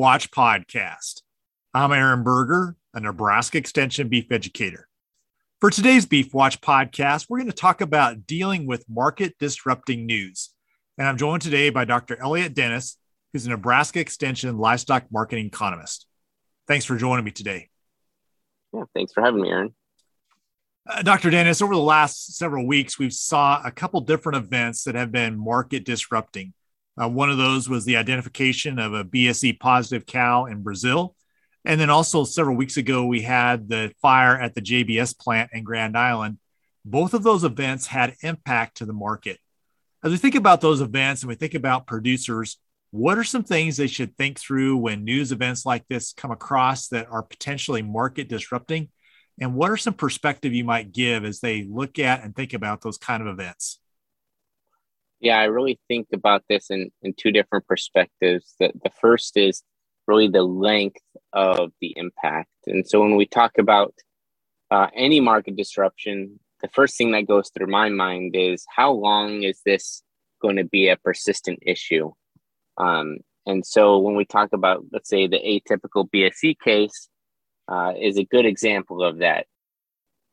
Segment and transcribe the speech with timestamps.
[0.00, 1.20] Watch podcast.
[1.74, 4.88] I'm Aaron Berger, a Nebraska Extension beef educator.
[5.60, 10.54] For today's Beef Watch podcast, we're going to talk about dealing with market disrupting news.
[10.96, 12.16] And I'm joined today by Dr.
[12.18, 12.96] Elliott Dennis,
[13.34, 16.06] who's a Nebraska Extension livestock marketing economist.
[16.66, 17.68] Thanks for joining me today.
[18.72, 19.74] Yeah, thanks for having me, Aaron.
[20.88, 21.28] Uh, Dr.
[21.28, 25.38] Dennis, over the last several weeks, we've saw a couple different events that have been
[25.38, 26.54] market disrupting.
[27.00, 31.14] Uh, one of those was the identification of a BSE positive cow in Brazil.
[31.64, 35.64] And then also several weeks ago, we had the fire at the JBS plant in
[35.64, 36.38] Grand Island.
[36.84, 39.38] Both of those events had impact to the market.
[40.02, 42.58] As we think about those events and we think about producers,
[42.90, 46.88] what are some things they should think through when news events like this come across
[46.88, 48.88] that are potentially market disrupting?
[49.38, 52.80] And what are some perspective you might give as they look at and think about
[52.80, 53.78] those kind of events?
[55.20, 58.54] Yeah, I really think about this in, in two different perspectives.
[58.58, 59.62] The, the first is
[60.06, 62.48] really the length of the impact.
[62.66, 63.94] And so when we talk about
[64.70, 69.42] uh, any market disruption, the first thing that goes through my mind is how long
[69.42, 70.02] is this
[70.40, 72.10] going to be a persistent issue?
[72.78, 77.08] Um, and so when we talk about, let's say, the atypical BSE case
[77.68, 79.46] uh, is a good example of that.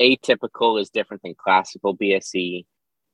[0.00, 2.64] Atypical is different than classical BSE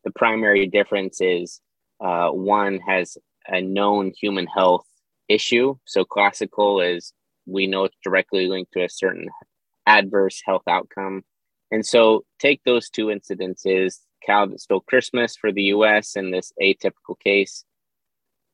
[0.05, 1.61] the primary difference is
[2.01, 4.87] uh, one has a known human health
[5.29, 5.77] issue.
[5.85, 7.13] So classical is
[7.47, 9.29] we know it's directly linked to a certain
[9.87, 11.23] adverse health outcome.
[11.71, 16.53] And so take those two incidences, cow that stole Christmas for the US and this
[16.63, 17.65] atypical case.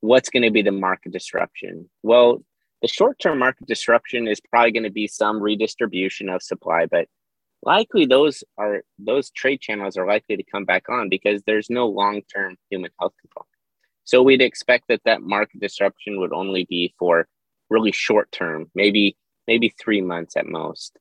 [0.01, 1.89] What's going to be the market disruption?
[2.03, 2.45] Well,
[2.83, 7.09] the short term market disruption is probably going to be some redistribution of supply, but
[7.65, 11.87] likely those are those trade channels are likely to come back on because there's no
[11.87, 13.49] long-term human health component.
[14.05, 17.27] So we'd expect that that market disruption would only be for
[17.71, 19.17] really short term maybe
[19.47, 20.99] maybe three months at most.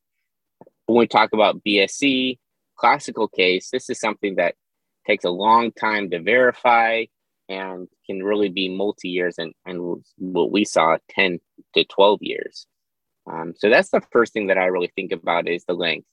[0.85, 2.39] When we talk about bse
[2.77, 4.55] classical case this is something that
[5.05, 7.03] takes a long time to verify
[7.49, 11.39] and can really be multi years and, and what we saw 10
[11.73, 12.65] to 12 years.
[13.29, 16.07] Um, so that's the first thing that i really think about is the length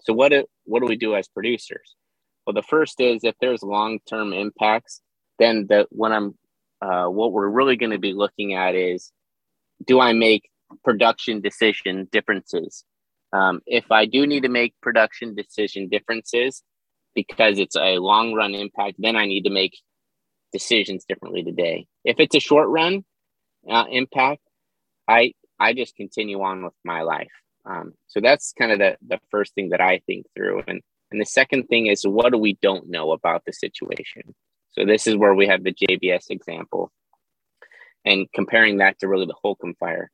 [0.00, 1.94] so what do, what do we do as producers?
[2.46, 5.02] Well, the first is if there's long term impacts,
[5.38, 6.34] then the what I'm
[6.80, 9.12] uh, what we're really going to be looking at is
[9.86, 10.48] do I make
[10.84, 12.84] production decision differences?
[13.32, 16.62] Um, if I do need to make production decision differences
[17.14, 19.76] because it's a long run impact, then I need to make
[20.52, 21.86] decisions differently today.
[22.04, 23.04] If it's a short run
[23.68, 24.40] uh, impact,
[25.06, 27.28] I I just continue on with my life.
[27.64, 30.62] Um, so that's kind of the, the first thing that I think through.
[30.66, 30.80] And,
[31.10, 34.34] and the second thing is what do we don't know about the situation?
[34.70, 36.92] So this is where we have the JBS example
[38.04, 40.10] and comparing that to really the Holcomb fire.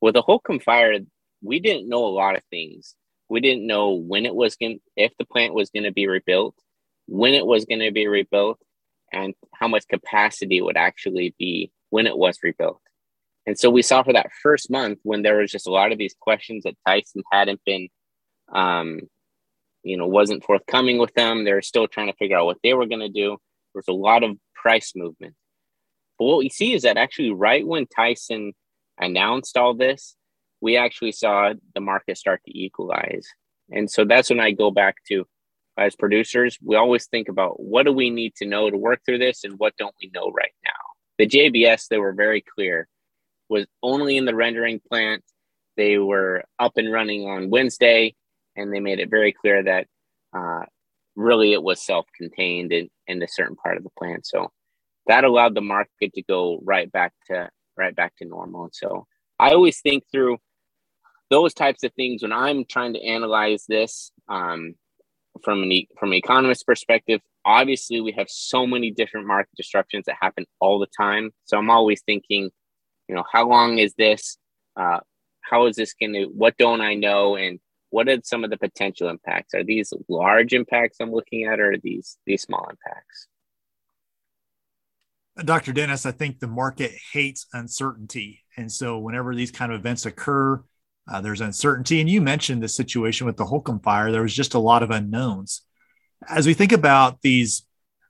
[0.00, 0.98] With the Holcomb fire,
[1.42, 2.94] we didn't know a lot of things.
[3.28, 6.54] We didn't know when it was going if the plant was going to be rebuilt,
[7.06, 8.58] when it was going to be rebuilt,
[9.12, 12.80] and how much capacity would actually be when it was rebuilt.
[13.46, 15.98] And so we saw for that first month when there was just a lot of
[15.98, 17.88] these questions that Tyson hadn't been,
[18.52, 19.00] um,
[19.84, 21.44] you know, wasn't forthcoming with them.
[21.44, 23.38] They were still trying to figure out what they were going to do.
[23.72, 25.34] There was a lot of price movement.
[26.18, 28.52] But what we see is that actually, right when Tyson
[28.98, 30.16] announced all this,
[30.60, 33.28] we actually saw the market start to equalize.
[33.70, 35.26] And so that's when I go back to
[35.78, 39.18] as producers, we always think about what do we need to know to work through
[39.18, 40.70] this and what don't we know right now.
[41.18, 42.88] The JBS, they were very clear
[43.48, 45.22] was only in the rendering plant.
[45.76, 48.14] They were up and running on Wednesday,
[48.56, 49.86] and they made it very clear that
[50.36, 50.64] uh,
[51.14, 54.26] really it was self-contained in, in a certain part of the plant.
[54.26, 54.50] So
[55.06, 58.64] that allowed the market to go right back to right back to normal.
[58.64, 59.06] And so
[59.38, 60.38] I always think through
[61.30, 64.74] those types of things when I'm trying to analyze this um,
[65.42, 67.20] from an from an economist perspective.
[67.44, 71.30] Obviously, we have so many different market disruptions that happen all the time.
[71.44, 72.50] So I'm always thinking
[73.08, 74.38] you know how long is this?
[74.76, 75.00] Uh,
[75.40, 77.36] how is this going to what don't i know?
[77.36, 77.60] And
[77.90, 79.54] what are some of the potential impacts?
[79.54, 83.28] Are these large impacts i'm looking at or are these these small impacts?
[85.44, 88.42] Dr dennis i think the market hates uncertainty.
[88.56, 90.62] And so whenever these kind of events occur
[91.08, 92.00] uh, there's uncertainty.
[92.00, 94.10] And you mentioned the situation with the holcomb fire.
[94.10, 95.62] There was just a lot of unknowns.
[96.28, 97.66] As we think about these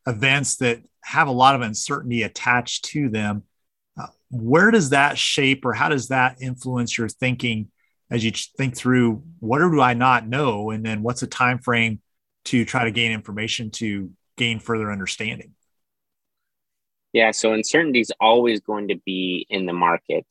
[0.06, 3.42] events that have a lot of uncertainty attached to them
[4.30, 7.70] where does that shape or how does that influence your thinking
[8.10, 12.00] as you think through what do I not know and then what's a time frame
[12.46, 15.54] to try to gain information to gain further understanding?
[17.12, 20.26] Yeah, so uncertainty is always going to be in the market.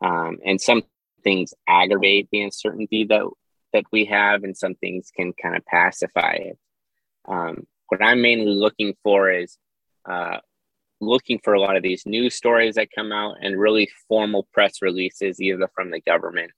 [0.00, 0.82] Um, and some
[1.22, 3.24] things aggravate the uncertainty that
[3.72, 6.58] that we have, and some things can kind of pacify it.
[7.26, 9.58] Um, what I'm mainly looking for is
[10.08, 10.38] uh,
[11.00, 14.80] looking for a lot of these news stories that come out and really formal press
[14.80, 16.50] releases, either from the government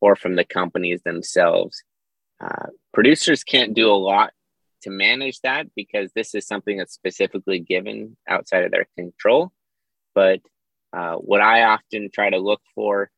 [0.00, 1.82] or from the companies themselves.
[2.42, 4.32] Uh, producers can't do a lot
[4.82, 9.52] to manage that because this is something that's specifically given outside of their control.
[10.14, 10.40] But
[10.92, 13.10] uh, what I often try to look for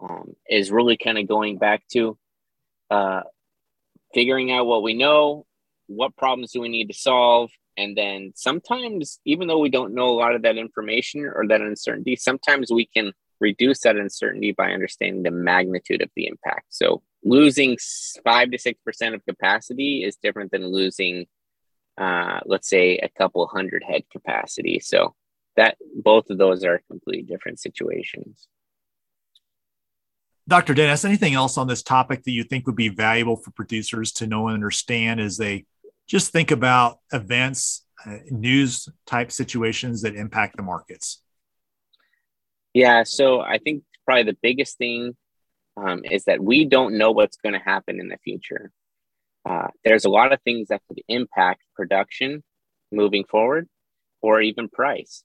[0.00, 2.18] um, is really kind of going back to
[2.90, 3.22] uh,
[4.12, 5.46] figuring out what we know,
[5.86, 10.08] what problems do we need to solve, and then sometimes, even though we don't know
[10.08, 14.72] a lot of that information or that uncertainty, sometimes we can reduce that uncertainty by
[14.72, 16.66] understanding the magnitude of the impact.
[16.70, 17.76] So losing
[18.24, 21.26] five to six percent of capacity is different than losing,
[21.98, 24.80] uh, let's say, a couple hundred head capacity.
[24.80, 25.14] So
[25.56, 28.48] that both of those are completely different situations.
[30.48, 30.74] Dr.
[30.74, 34.28] Dennis, anything else on this topic that you think would be valuable for producers to
[34.28, 35.64] know and understand as they
[36.06, 41.22] just think about events, uh, news type situations that impact the markets?
[42.74, 45.16] Yeah, so I think probably the biggest thing
[45.76, 48.70] um, is that we don't know what's going to happen in the future.
[49.48, 52.42] Uh, there's a lot of things that could impact production
[52.92, 53.68] moving forward
[54.22, 55.22] or even price.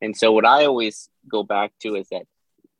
[0.00, 2.24] And so, what I always go back to is that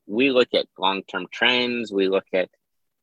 [0.07, 2.49] we look at long term trends, we look at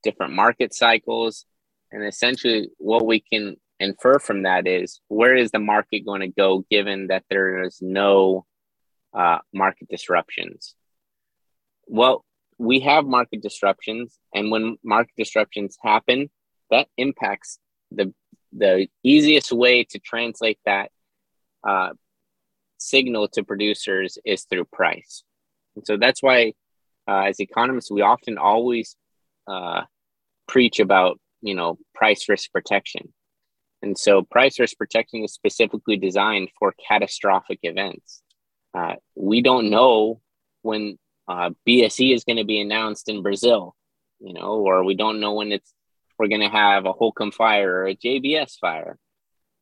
[0.04, 1.46] different market cycles,
[1.92, 6.28] and essentially what we can infer from that is where is the market going to
[6.28, 8.46] go given that there is no
[9.14, 10.76] uh, market disruptions?
[11.88, 12.24] Well,
[12.58, 16.30] we have market disruptions, and when market disruptions happen,
[16.70, 17.60] that impacts
[17.92, 18.14] the
[18.54, 20.92] the easiest way to translate that
[21.68, 21.90] uh,
[22.78, 25.24] signal to producers is through price.
[25.76, 26.54] And so that's why,
[27.08, 28.96] uh, as economists, we often always
[29.48, 29.84] uh,
[30.48, 33.14] preach about you know price risk protection.
[33.82, 38.22] And so, price risk protection is specifically designed for catastrophic events.
[38.74, 40.22] Uh, we don't know
[40.62, 40.98] when
[41.28, 43.76] uh, BSE is going to be announced in Brazil,
[44.20, 45.74] you know, or we don't know when it's
[46.20, 49.00] we're going to have a Holcomb fire or a JBS fire.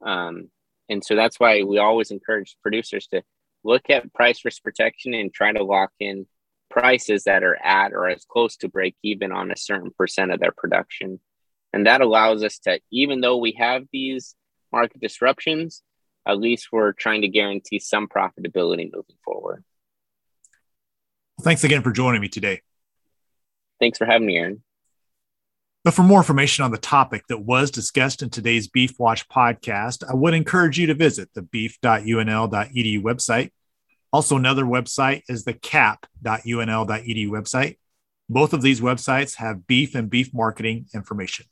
[0.06, 0.50] Um,
[0.90, 3.22] and so that's why we always encourage producers to
[3.64, 6.26] look at price risk protection and try to lock in
[6.70, 10.40] prices that are at or as close to break even on a certain percent of
[10.40, 11.20] their production.
[11.74, 14.36] And that allows us to, even though we have these
[14.72, 15.84] market disruptions,
[16.28, 19.64] at least we're trying to guarantee some profitability moving forward.
[21.42, 22.62] Thanks again for joining me today.
[23.80, 24.64] Thanks for having me, Aaron.
[25.86, 30.04] But for more information on the topic that was discussed in today's Beef Watch podcast,
[30.08, 33.52] I would encourage you to visit the beef.unl.edu website.
[34.12, 37.78] Also, another website is the cap.unl.edu website.
[38.28, 41.46] Both of these websites have beef and beef marketing information.